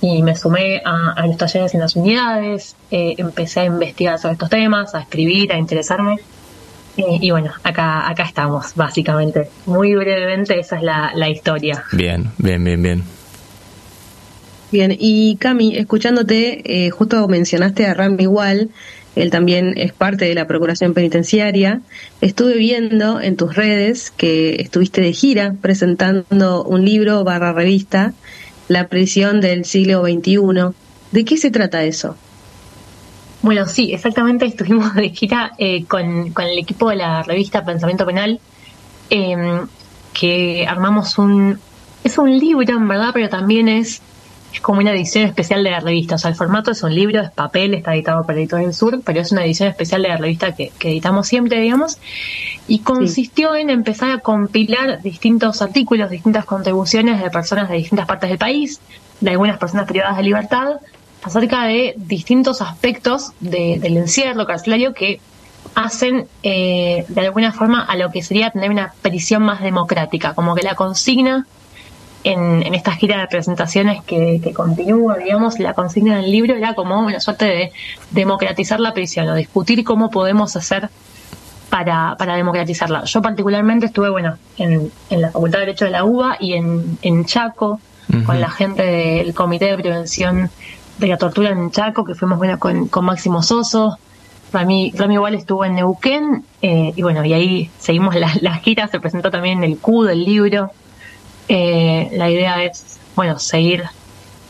[0.00, 4.32] y me sumé a, a los talleres en las unidades, eh, empecé a investigar sobre
[4.32, 6.18] estos temas, a escribir, a interesarme.
[6.96, 9.48] Eh, y bueno, acá, acá estamos, básicamente.
[9.66, 11.84] Muy brevemente, esa es la, la historia.
[11.92, 13.04] Bien, bien, bien, bien.
[14.72, 18.70] Bien, y Cami, escuchándote, eh, justo mencionaste a Ram Igual,
[19.16, 21.80] él también es parte de la Procuración Penitenciaria.
[22.20, 28.12] Estuve viendo en tus redes que estuviste de gira presentando un libro barra revista,
[28.68, 30.74] La prisión del siglo XXI.
[31.12, 32.16] ¿De qué se trata eso?
[33.46, 34.44] Bueno, sí, exactamente.
[34.46, 38.40] Estuvimos de gira eh, con, con el equipo de la revista Pensamiento Penal,
[39.08, 39.60] eh,
[40.12, 41.60] que armamos un...
[42.02, 44.02] Es un libro, en verdad, pero también es,
[44.52, 46.16] es como una edición especial de la revista.
[46.16, 49.20] O sea, el formato es un libro, es papel, está editado por Editorial Sur, pero
[49.20, 51.98] es una edición especial de la revista que, que editamos siempre, digamos.
[52.66, 58.28] Y consistió en empezar a compilar distintos artículos, distintas contribuciones de personas de distintas partes
[58.28, 58.80] del país,
[59.20, 60.80] de algunas personas privadas de libertad,
[61.22, 65.20] acerca de distintos aspectos de- del encierro carcelario que
[65.74, 70.54] hacen eh, de alguna forma a lo que sería tener una prisión más democrática, como
[70.54, 71.46] que la consigna
[72.24, 76.74] en, en esta gira de presentaciones que, que continúa, digamos, la consigna del libro era
[76.74, 77.72] como una suerte de
[78.10, 80.88] democratizar la prisión o discutir cómo podemos hacer
[81.70, 83.04] para, para democratizarla.
[83.04, 86.98] Yo particularmente estuve, bueno, en, en la Facultad de Derecho de la UBA y en,
[87.02, 87.80] en Chaco,
[88.24, 90.48] con la gente del Comité de Prevención
[90.98, 93.98] de la Tortura en Chaco, que fuimos, bueno, con, con Máximo Soso.
[94.52, 99.00] Rami, igual estuvo en Neuquén, eh, y bueno, y ahí seguimos la, la gira, se
[99.00, 100.70] presentó también el Q del libro.
[101.48, 103.84] Eh, la idea es, bueno, seguir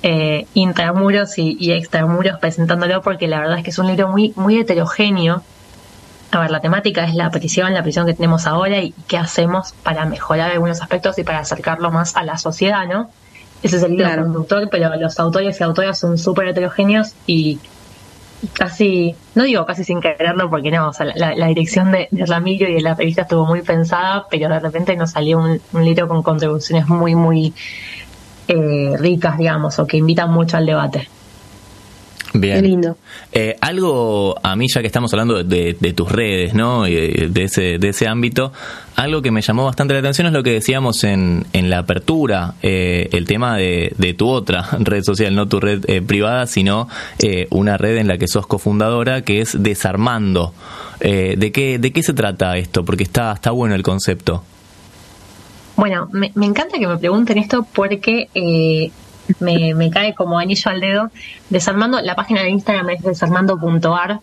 [0.03, 4.33] eh, intramuros y, y extramuros presentándolo porque la verdad es que es un libro muy,
[4.37, 5.43] muy heterogéneo.
[6.31, 9.73] A ver, la temática es la prisión, la prisión que tenemos ahora y qué hacemos
[9.83, 13.11] para mejorar algunos aspectos y para acercarlo más a la sociedad, ¿no?
[13.63, 17.59] Ese es el hilo conductor, pero los autores y autoras son súper heterogéneos y
[18.53, 22.27] casi, no digo casi sin quererlo porque no, o sea, la, la dirección de, de
[22.27, 25.85] Ramiro y de la revista estuvo muy pensada, pero de repente nos salió un, un
[25.85, 27.55] libro con contribuciones muy, muy
[28.49, 31.09] eh, ricas, digamos, o que invitan mucho al debate.
[32.41, 32.57] Bien.
[32.57, 32.97] Qué lindo.
[33.33, 36.87] Eh, algo a mí, ya que estamos hablando de, de tus redes, ¿no?
[36.87, 38.53] Y de, de ese, de ese ámbito,
[38.97, 42.55] algo que me llamó bastante la atención es lo que decíamos en, en la apertura,
[42.63, 46.89] eh, el tema de, de tu otra red social, no tu red eh, privada, sino
[47.19, 50.53] eh, una red en la que sos cofundadora, que es Desarmando.
[51.01, 52.85] Eh, ¿de, qué, ¿De qué se trata esto?
[52.85, 54.43] Porque está, está bueno el concepto.
[55.77, 58.91] Bueno, me, me encanta que me pregunten esto porque eh,
[59.41, 61.11] me, me cae como anillo al dedo.
[61.51, 64.21] Desarmando, la página de Instagram es desarmando.ar.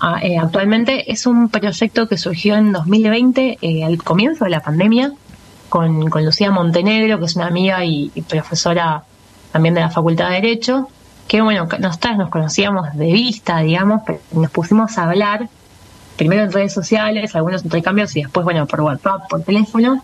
[0.00, 4.60] Ah, eh, actualmente es un proyecto que surgió en 2020, eh, al comienzo de la
[4.60, 5.12] pandemia,
[5.68, 9.04] con, con Lucía Montenegro, que es una amiga y, y profesora
[9.52, 10.88] también de la Facultad de Derecho,
[11.28, 15.48] que bueno, nosotras nos conocíamos de vista, digamos, pero nos pusimos a hablar,
[16.16, 20.02] primero en redes sociales, algunos intercambios y después, bueno, por WhatsApp, por teléfono,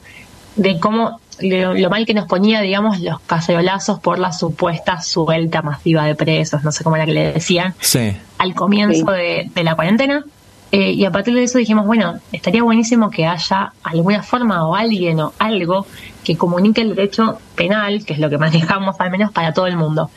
[0.56, 5.62] de cómo lo, lo mal que nos ponía, digamos, los cacerolazos por la supuesta suelta
[5.62, 8.16] masiva de presos, no sé cómo era que le decían, Sí.
[8.38, 10.24] al comienzo de, de la cuarentena.
[10.72, 14.74] Eh, y a partir de eso dijimos, bueno, estaría buenísimo que haya alguna forma o
[14.74, 15.86] alguien o algo
[16.24, 19.76] que comunique el derecho penal, que es lo que manejamos al menos para todo el
[19.76, 20.10] mundo.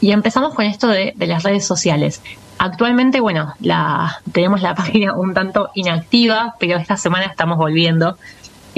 [0.00, 2.22] Y empezamos con esto de, de las redes sociales.
[2.58, 8.18] Actualmente, bueno, la, tenemos la página un tanto inactiva, pero esta semana estamos volviendo.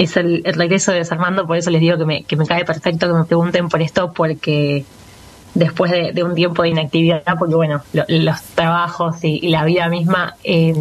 [0.01, 3.07] Es el, regreso de Desarmando, por eso les digo que me, que me cae perfecto
[3.07, 4.83] que me pregunten por esto, porque
[5.53, 10.35] después de, un tiempo de inactividad, porque bueno, lo- los trabajos y, la vida misma
[10.43, 10.73] eh,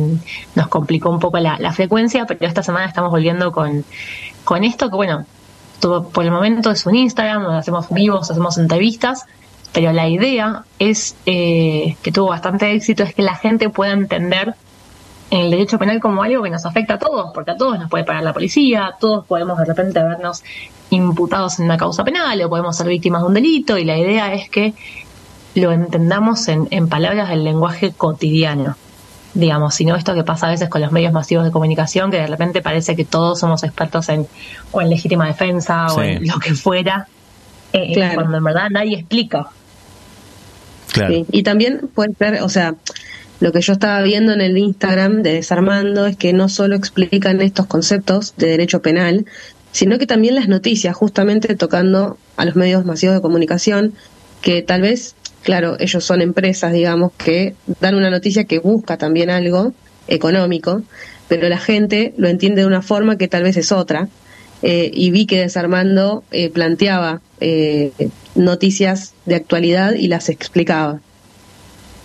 [0.55, 3.85] nos complicó un poco la, la frecuencia, pero esta semana estamos volviendo con,
[4.45, 5.27] con esto que bueno,
[5.81, 9.27] todo, por el momento es un Instagram, donde hacemos vivos, hacemos entrevistas,
[9.73, 14.55] pero la idea es eh, que tuvo bastante éxito, es que la gente pueda entender
[15.31, 17.89] en el derecho penal como algo que nos afecta a todos, porque a todos nos
[17.89, 20.43] puede parar la policía, todos podemos de repente vernos
[20.91, 24.35] imputados en una causa penal o podemos ser víctimas de un delito y la idea
[24.35, 24.75] es que
[25.55, 28.77] lo entendamos en, en palabras del lenguaje cotidiano
[29.33, 32.27] digamos, sino esto que pasa a veces con los medios masivos de comunicación, que de
[32.27, 34.27] repente parece que todos somos expertos en
[34.73, 37.07] o en legítima defensa o en lo que fuera,
[37.73, 38.15] eh, Claro.
[38.17, 39.47] cuando en verdad nadie explica.
[40.93, 41.15] Claro.
[41.15, 42.75] Sí, Y también puede ser, o sea,
[43.41, 47.41] lo que yo estaba viendo en el Instagram de Desarmando es que no solo explican
[47.41, 49.25] estos conceptos de derecho penal,
[49.73, 53.95] sino que también las noticias, justamente tocando a los medios masivos de comunicación,
[54.43, 59.31] que tal vez, claro, ellos son empresas, digamos, que dan una noticia que busca también
[59.31, 59.73] algo
[60.07, 60.83] económico,
[61.29, 64.09] pero la gente lo entiende de una forma que tal vez es otra.
[64.63, 67.93] Eh, y vi que Desarmando eh, planteaba eh,
[68.35, 71.01] noticias de actualidad y las explicaba.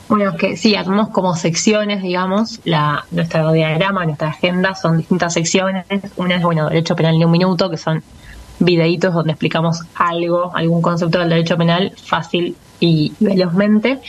[0.08, 5.86] Bueno, que sí, armamos como secciones, digamos, la, nuestro diagrama, nuestra agenda son distintas secciones.
[6.16, 8.04] Una es, bueno, Derecho Penal de un minuto, que son
[8.60, 14.00] videitos donde explicamos algo, algún concepto del derecho penal fácil y velozmente.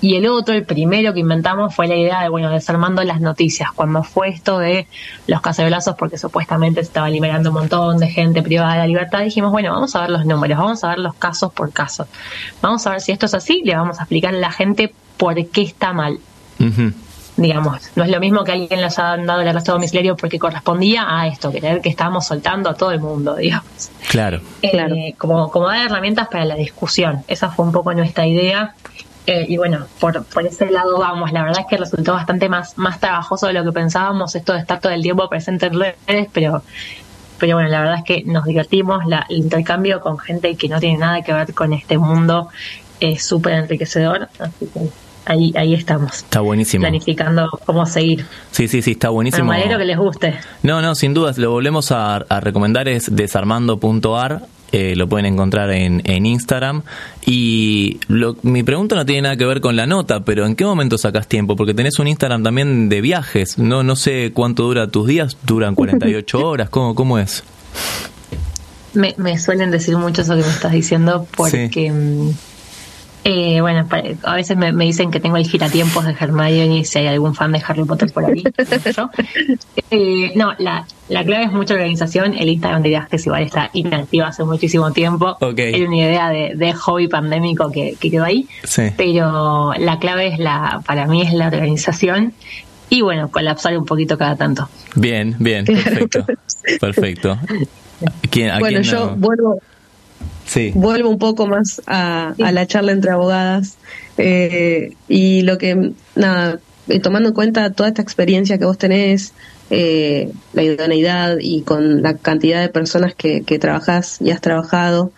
[0.00, 3.70] Y el otro, el primero que inventamos fue la idea de, bueno, desarmando las noticias.
[3.72, 4.86] Cuando fue esto de
[5.26, 9.22] los cacerolazos, porque supuestamente se estaba liberando un montón de gente privada de la libertad,
[9.22, 12.06] dijimos, bueno, vamos a ver los números, vamos a ver los casos por caso.
[12.60, 15.34] Vamos a ver si esto es así, le vamos a explicar a la gente por
[15.46, 16.18] qué está mal.
[17.36, 17.90] Digamos.
[17.96, 21.26] No es lo mismo que alguien les haya dado el arresto domiciliario porque correspondía a
[21.26, 23.90] esto, creer que estábamos soltando a todo el mundo, digamos.
[24.08, 24.40] Claro.
[24.60, 27.24] Eh, como, como dar herramientas para la discusión.
[27.28, 28.74] Esa fue un poco nuestra idea.
[29.26, 31.32] Eh, y bueno, por, por ese lado vamos.
[31.32, 34.60] La verdad es que resultó bastante más, más trabajoso de lo que pensábamos esto de
[34.60, 36.62] estar todo el tiempo presente en redes, pero,
[37.38, 39.06] pero bueno, la verdad es que nos divertimos.
[39.06, 42.48] La, el intercambio con gente que no tiene nada que ver con este mundo
[43.00, 44.28] es súper enriquecedor.
[44.38, 44.90] Así que
[45.26, 46.12] ahí, ahí estamos.
[46.18, 46.82] Está buenísimo.
[46.82, 48.24] Planificando cómo seguir.
[48.50, 49.50] Sí, sí, sí, está buenísimo.
[49.50, 50.34] Me alegro que les guste.
[50.62, 54.42] No, no, sin dudas, lo volvemos a, a recomendar, es desarmando.ar,
[54.72, 56.82] eh, lo pueden encontrar en, en Instagram.
[57.26, 60.64] Y lo- mi pregunta no tiene nada que ver con la nota, pero ¿en qué
[60.64, 61.56] momento sacas tiempo?
[61.56, 65.74] Porque tenés un Instagram también de viajes, no no sé cuánto dura tus días, duran
[65.74, 67.44] 48 horas, ¿cómo, cómo es?
[68.94, 72.30] Me, me suelen decir mucho eso que me estás diciendo porque, mm,
[73.24, 73.86] eh, bueno,
[74.24, 77.52] a veces me, me dicen que tengo el giratiempos de Hermione si hay algún fan
[77.52, 78.42] de Harry Potter por ahí.
[78.96, 79.10] yo.
[79.90, 82.34] Eh, no, la, la clave es mucha organización.
[82.36, 85.36] El Instagram de viajes igual está inactivo hace muchísimo tiempo.
[85.40, 85.58] Ok.
[85.58, 88.48] Era una idea de, de hobby pandémico que, que quedó ahí.
[88.64, 88.84] Sí.
[88.96, 92.32] Pero la clave es la, para mí es la organización
[92.90, 94.68] y bueno, colapsar un poquito cada tanto.
[94.96, 96.26] Bien, bien, perfecto.
[96.80, 97.38] Perfecto.
[98.30, 99.16] ¿Quién, a Bueno, quién yo no?
[99.16, 99.62] vuelvo,
[100.52, 100.70] Sí.
[100.74, 103.78] vuelvo un poco más a, a la charla entre abogadas
[104.18, 106.60] eh, y lo que, nada,
[107.02, 109.32] tomando en cuenta toda esta experiencia que vos tenés,
[109.70, 115.12] eh, la idoneidad y con la cantidad de personas que, que trabajás y has trabajado,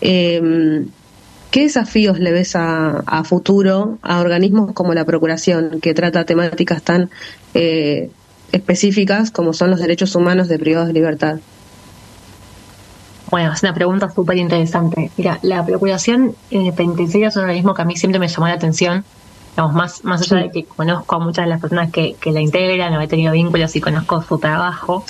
[0.00, 0.84] eh,
[1.50, 6.82] ¿qué desafíos le ves a, a futuro a organismos como la Procuración, que trata temáticas
[6.82, 7.10] tan
[7.54, 8.10] eh,
[8.52, 11.38] específicas como son los derechos humanos de privados de libertad?
[13.30, 15.10] Bueno, es una pregunta súper interesante.
[15.16, 18.54] Mira, la Procuración eh, Penitenciaria es un organismo que a mí siempre me llamó la
[18.54, 19.04] atención.
[19.50, 22.40] Digamos, más, más allá de que conozco a muchas de las personas que, que la
[22.40, 25.04] integran o he tenido vínculos y conozco su trabajo,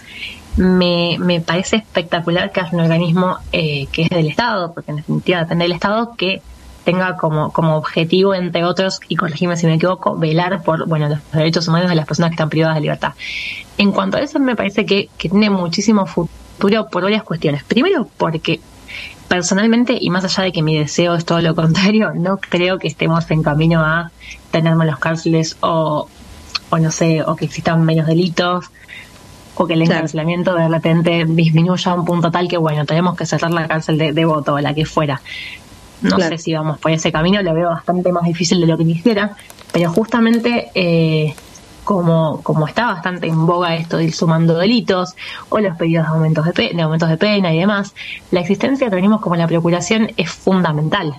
[0.57, 4.99] me, me parece espectacular que haya un organismo eh, que es del Estado, porque en
[4.99, 6.43] definitiva depende del Estado, que
[6.85, 11.19] tenga como, como objetivo, entre otros, y corregime si me equivoco, velar por bueno los
[11.33, 13.13] derechos humanos de las personas que están privadas de libertad.
[13.77, 17.63] En cuanto a eso, me parece que, que tiene muchísimo futuro por varias cuestiones.
[17.65, 18.61] Primero, porque
[19.29, 22.89] personalmente, y más allá de que mi deseo es todo lo contrario, no creo que
[22.89, 24.11] estemos en camino a
[24.51, 26.09] tener menos cárceles o,
[26.71, 28.67] o no sé, o que existan menos delitos
[29.59, 33.25] o que el encarcelamiento de repente disminuya a un punto tal que, bueno, tenemos que
[33.25, 35.23] cerrar la cárcel de, de voto o la que fuera.
[36.03, 36.37] No Claro.
[36.37, 39.35] sé si vamos por ese camino, lo veo bastante más difícil de lo que quisiera,
[39.73, 41.35] pero justamente eh,
[41.87, 45.15] como, como está bastante en boga esto de ir sumando delitos
[45.51, 47.95] o los pedidos de aumentos de, pe- de aumentos de pena y demás,
[48.33, 51.15] la existencia organismos como la Procuración es fundamental.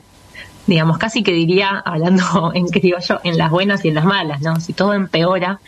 [0.68, 4.59] Digamos, casi que diría, hablando en criollo, en las buenas y en las malas, ¿no?
[4.59, 5.61] Si todo empeora,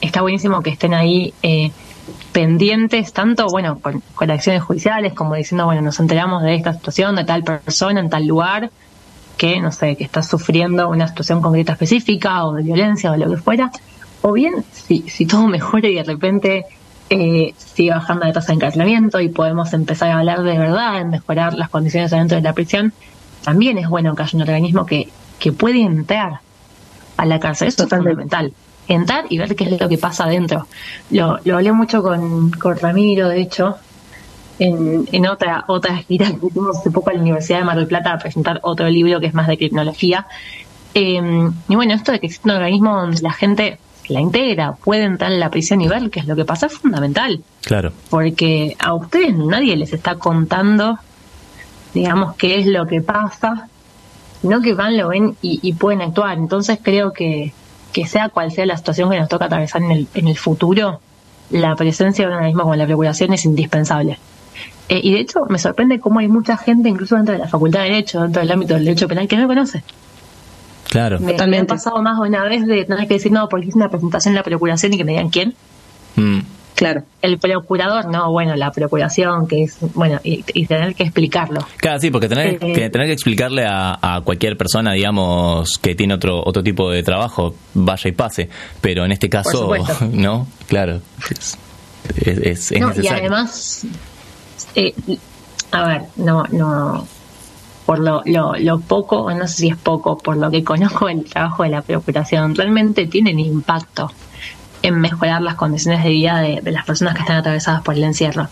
[0.00, 1.70] está buenísimo que estén ahí eh,
[2.32, 7.14] pendientes, tanto, bueno, con, con acciones judiciales, como diciendo, bueno, nos enteramos de esta situación,
[7.14, 8.70] de tal persona en tal lugar,
[9.36, 13.28] que, no sé, que está sufriendo una situación concreta específica o de violencia o lo
[13.28, 13.70] que fuera,
[14.26, 16.64] o bien, si, si todo mejora y de repente
[17.10, 21.10] eh, sigue bajando la tasa de encarcelamiento y podemos empezar a hablar de verdad en
[21.10, 22.94] mejorar las condiciones adentro de la prisión,
[23.44, 26.40] también es bueno que haya un organismo que, que puede entrar
[27.18, 27.68] a la cárcel.
[27.68, 28.54] Eso es fundamental.
[28.88, 30.68] entrar y ver qué es lo que pasa adentro.
[31.10, 33.76] Lo, lo hablé mucho con, con Ramiro, de hecho,
[34.58, 37.88] en, en otra otra gira que hicimos hace poco a la Universidad de Mar del
[37.88, 40.26] Plata a presentar otro libro que es más de criminología.
[40.94, 41.20] Eh,
[41.68, 43.78] y bueno, esto de que existe un organismo donde la gente
[44.08, 46.72] la integra, puede entrar en la prisión y ver qué es lo que pasa es
[46.72, 47.42] fundamental.
[47.62, 47.92] Claro.
[48.10, 50.98] Porque a ustedes nadie les está contando,
[51.92, 53.68] digamos, qué es lo que pasa,
[54.42, 56.36] no que van, lo ven y, y pueden actuar.
[56.36, 57.52] Entonces creo que,
[57.92, 61.00] que sea cual sea la situación que nos toca atravesar en el, en el futuro,
[61.50, 64.18] la presencia de un organismo como la Procuración es indispensable.
[64.88, 67.80] Eh, y de hecho me sorprende cómo hay mucha gente, incluso dentro de la Facultad
[67.80, 69.82] de Derecho, dentro del ámbito del derecho penal, que no lo conoce.
[70.94, 71.18] Claro.
[71.18, 73.76] Me, me ha pasado más de una vez de tener que decir, no, porque hice
[73.76, 75.54] una presentación en la Procuración y que me digan quién.
[76.14, 76.38] Mm.
[76.76, 77.02] Claro.
[77.20, 81.66] El procurador, no, bueno, la Procuración, que es, bueno, y, y tener que explicarlo.
[81.78, 85.96] Claro, sí, porque tener, Eh, que, tener que explicarle a, a cualquier persona, digamos, que
[85.96, 88.48] tiene otro otro tipo de trabajo, vaya y pase.
[88.80, 89.68] Pero en este caso,
[90.12, 91.00] no, claro.
[91.28, 91.58] Es,
[92.16, 93.10] es, No, y necesario.
[93.20, 93.86] además,
[94.76, 94.94] eh,
[95.72, 97.06] a ver, no, no,
[97.86, 101.08] por lo, lo, lo poco, o no sé si es poco, por lo que conozco
[101.08, 104.10] el trabajo de la Procuración, realmente tienen impacto
[104.82, 108.04] en mejorar las condiciones de vida de, de las personas que están atravesadas por el
[108.04, 108.48] encierro.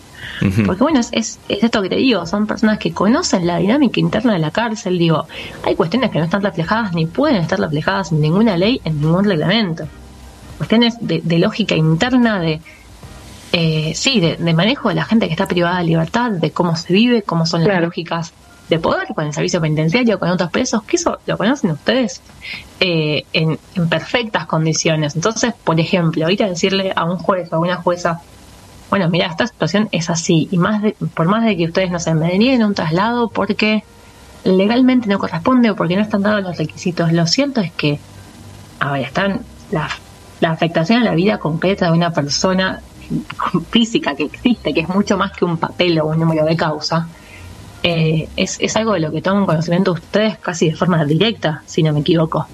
[0.67, 4.01] Porque bueno, es, es, es esto que te digo, son personas que conocen la dinámica
[4.01, 5.27] interna de la cárcel, digo,
[5.65, 9.25] hay cuestiones que no están reflejadas ni pueden estar reflejadas en ninguna ley, en ningún
[9.25, 9.85] reglamento.
[10.59, 12.61] Cuestiones de, de lógica interna, de,
[13.53, 16.77] eh, sí, de, de manejo de la gente que está privada de libertad, de cómo
[16.77, 17.87] se vive, cómo son las Claro.
[17.87, 18.33] lógicas
[18.69, 22.23] de poder con el servicio penitenciario, con otros presos, que eso lo conocen ustedes
[22.81, 23.59] eh, en,
[23.89, 25.15] perfectas condiciones.
[25.15, 28.21] Entonces, por ejemplo, ir a decirle a un juez o a una jueza,
[28.91, 31.99] bueno, mira, esta situación es así, y más de, por más de que ustedes no
[31.99, 33.85] se me denieguen un traslado porque
[34.45, 37.99] legalmente no corresponde o porque no están dados los requisitos, lo cierto es que,
[38.81, 39.89] a están la,
[40.41, 42.83] la afectación a la vida concreta de una persona
[43.71, 47.07] física que existe, que es mucho más que un papel o un número de causa,
[47.83, 51.83] eh, es, es algo de lo que toman conocimiento ustedes casi de forma directa, si
[51.83, 52.47] no me equivoco.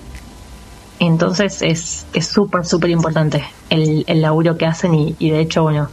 [1.00, 5.62] Entonces es es súper, súper importante el, el laburo que hacen y, y de hecho,
[5.62, 5.88] bueno,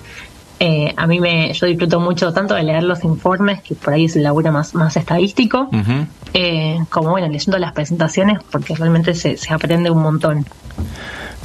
[0.60, 4.06] eh, a mí me yo disfruto mucho tanto de leer los informes, que por ahí
[4.06, 5.70] es el laburo más, más estadístico,
[6.34, 10.46] eh, como bueno, leyendo las presentaciones, porque realmente se, se aprende un montón.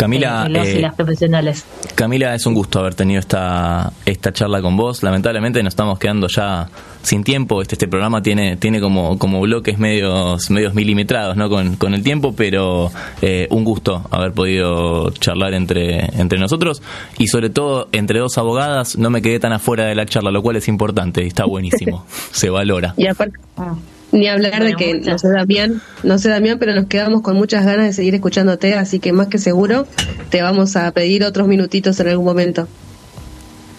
[0.01, 1.67] Camila, eh, y eh, las profesionales.
[1.95, 5.03] Camila, es un gusto haber tenido esta, esta charla con vos.
[5.03, 6.71] Lamentablemente nos estamos quedando ya
[7.03, 7.61] sin tiempo.
[7.61, 11.51] Este, este programa tiene, tiene como, como bloques medios, medios milimetrados ¿no?
[11.51, 12.91] con, con el tiempo, pero
[13.21, 16.81] eh, un gusto haber podido charlar entre, entre nosotros
[17.19, 18.97] y sobre todo entre dos abogadas.
[18.97, 22.07] No me quedé tan afuera de la charla, lo cual es importante y está buenísimo.
[22.33, 22.95] Se valora.
[22.97, 23.39] Y aparte,
[24.13, 25.07] ni hablar de que muchas.
[25.13, 28.75] no sé Damián, no sé Damián, pero nos quedamos con muchas ganas de seguir escuchándote,
[28.75, 29.87] así que más que seguro
[30.31, 32.67] te vamos a pedir otros minutitos en algún momento.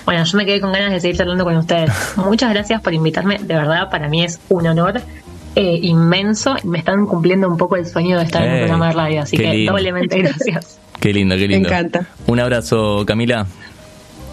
[0.06, 1.92] Bueno, yo me quedé con ganas de seguir charlando con ustedes.
[2.18, 3.38] Muchas gracias por invitarme.
[3.40, 5.00] De verdad, para mí es un honor
[5.56, 6.56] eh, inmenso.
[6.64, 9.22] Me están cumpliendo un poco el sueño de estar en un Eh, programa de radio,
[9.22, 9.72] así que lindo.
[9.74, 10.80] doblemente gracias.
[11.00, 11.70] Qué lindo, qué Me lindo.
[11.70, 12.08] encanta.
[12.28, 13.46] Un abrazo, Camila.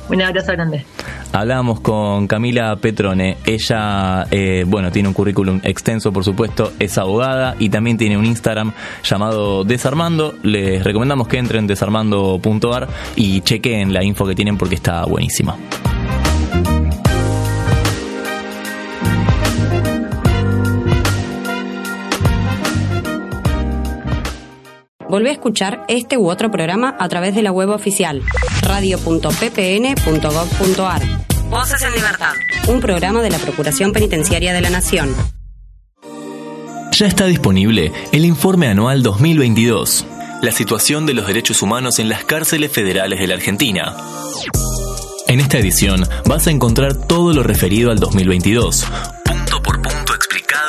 [0.09, 0.85] Un abrazo grande.
[1.33, 3.37] Hablábamos con Camila Petrone.
[3.45, 8.25] Ella, eh, bueno, tiene un currículum extenso, por supuesto, es abogada y también tiene un
[8.25, 8.73] Instagram
[9.05, 10.35] llamado Desarmando.
[10.43, 15.57] Les recomendamos que entren en desarmando.ar y chequen la info que tienen porque está buenísima.
[25.09, 28.23] Volvé a escuchar este u otro programa a través de la web oficial
[28.63, 31.03] radio.ppn.gov.ar.
[31.49, 32.35] Voces en Libertad.
[32.69, 35.15] Un programa de la Procuración Penitenciaria de la Nación.
[36.93, 40.05] Ya está disponible el informe anual 2022,
[40.43, 43.97] la situación de los derechos humanos en las cárceles federales de la Argentina.
[45.27, 49.18] En esta edición vas a encontrar todo lo referido al 2022, punto por punto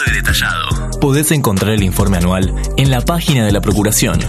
[0.09, 0.99] y detallado.
[0.99, 4.19] Podés encontrar el informe anual en la página de la Procuración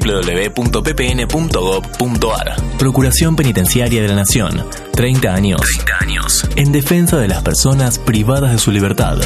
[0.00, 1.26] www.ppn.gov.ar
[2.78, 4.64] Procuración Penitenciaria de la Nación.
[4.92, 5.60] 30 años.
[5.60, 6.48] 30 años.
[6.56, 9.18] En defensa de las personas privadas de su libertad.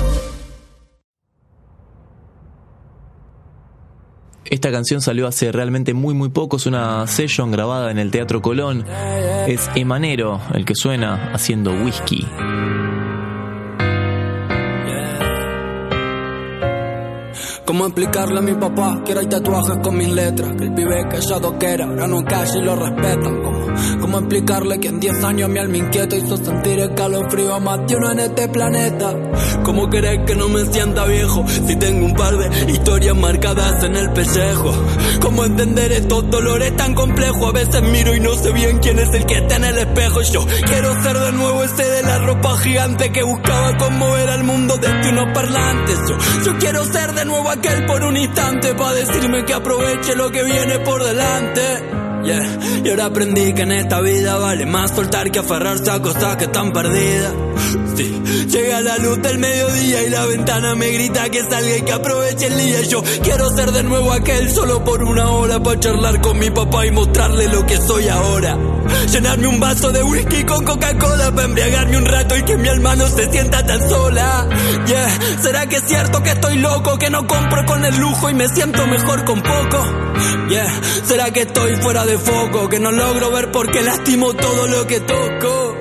[4.49, 8.41] Esta canción salió hace realmente muy muy poco, es una session grabada en el Teatro
[8.41, 8.85] Colón.
[9.47, 12.25] Es Emanero el que suena haciendo whisky.
[17.67, 20.55] ¿Cómo explicarle a mi papá que ahora hay tatuajes con mis letras?
[20.57, 23.43] Que el pibe callado que era, ahora no calla y lo respetan.
[23.43, 23.67] ¿Cómo,
[24.01, 27.85] cómo explicarle que en 10 años mi alma inquieta hizo sentir el calofrío a más
[27.89, 29.15] de uno en este planeta?
[29.65, 33.97] ¿Cómo querés que no me sienta viejo si tengo un par de historias marcadas en
[33.97, 34.73] el pellejo?
[35.21, 37.49] ¿Cómo entender estos dolores tan complejos?
[37.49, 40.23] A veces miro y no sé bien quién es el que está en el espejo.
[40.23, 44.77] Yo quiero ser de nuevo ese de la ropa gigante que buscaba conmover al mundo
[44.77, 45.99] desde unos parlantes.
[46.09, 50.31] Yo, yo quiero ser de nuevo aquel por un instante para decirme que aproveche lo
[50.31, 51.63] que viene por delante.
[52.25, 52.59] Yeah.
[52.85, 56.45] Y ahora aprendí que en esta vida vale más soltar que aferrarse a cosas que
[56.45, 57.46] están perdidas.
[57.97, 58.23] Sí.
[58.49, 62.47] Llega la luz del mediodía y la ventana me grita que salga y que aproveche
[62.47, 62.81] el día.
[62.83, 66.87] Yo quiero ser de nuevo aquel solo por una hora para charlar con mi papá
[66.87, 68.57] y mostrarle lo que soy ahora.
[69.11, 72.97] Llenarme un vaso de whisky con Coca-Cola para embriagarme un rato y que mi alma
[72.97, 74.49] no se sienta tan sola.
[74.87, 75.19] Yeah.
[75.43, 78.49] ¿Será que es cierto que estoy loco, que no compro con el lujo y me
[78.49, 79.85] siento mejor con poco?
[80.49, 80.81] Yeah.
[81.05, 85.01] ¿Será que estoy fuera de foco, que no logro ver porque lastimo todo lo que
[85.01, 85.76] toco?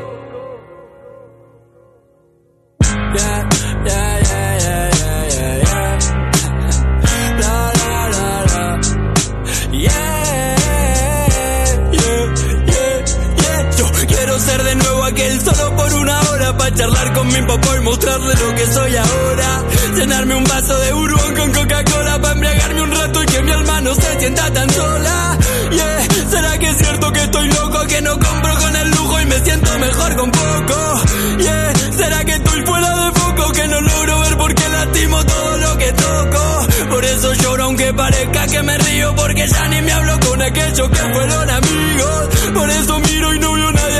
[14.39, 18.33] Ser de nuevo aquel solo por una hora para charlar con mi papá y mostrarle
[18.35, 19.63] lo que soy ahora.
[19.95, 23.81] Llenarme un vaso de bourbon con Coca-Cola para embriagarme un rato y que mi alma
[23.81, 25.37] no se sienta tan sola.
[25.71, 29.25] Yeah, ¿será que es cierto que estoy loco, que no compro con el lujo y
[29.25, 31.01] me siento mejor con poco?
[31.39, 35.77] Yeah, ¿será que estoy fuera de foco, que no logro ver porque lastimo todo lo
[35.77, 36.67] que toco?
[36.89, 40.89] Por eso lloro aunque parezca que me río porque ya ni me hablo con aquellos
[40.89, 42.27] que fueron amigos.
[42.53, 43.94] Por eso miro y no veo nadie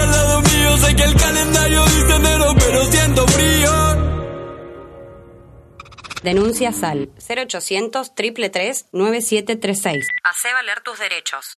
[0.77, 3.71] Sé que el calendario dice enero, pero siento frío.
[6.23, 10.07] Denuncias al 0800 333 9736.
[10.23, 11.57] Hacé valer tus derechos.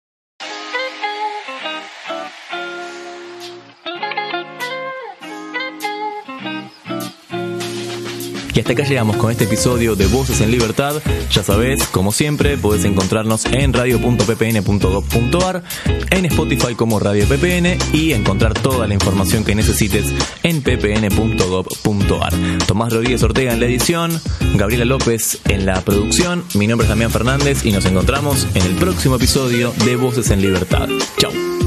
[8.58, 10.99] Y hasta acá llegamos con este episodio de Voces en Libertad.
[11.32, 15.64] Ya sabes, como siempre, podés encontrarnos en radio.ppn.gov.ar,
[16.10, 22.34] en Spotify como Radio PPN y encontrar toda la información que necesites en ppn.gov.ar.
[22.66, 24.20] Tomás Rodríguez Ortega en la edición,
[24.55, 28.74] Gabriela López en la producción, mi nombre es Damián Fernández y nos encontramos en el
[28.74, 30.89] próximo episodio de Voces en Libertad.
[31.20, 31.66] Chau.